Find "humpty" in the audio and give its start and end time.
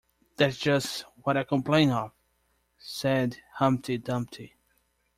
3.57-3.99